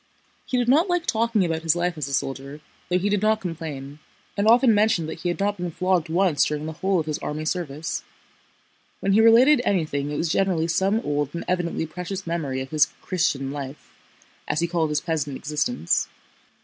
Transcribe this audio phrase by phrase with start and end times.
[0.47, 2.59] He did not like talking about his life as a soldier,
[2.89, 3.99] though he did not complain,
[4.35, 7.19] and often mentioned that he had not been flogged once during the whole of his
[7.19, 8.03] army service.
[8.99, 12.87] When he related anything it was generally some old and evidently precious memory of his
[13.03, 13.91] "Christian" life,
[14.47, 16.07] as he called his peasant existence.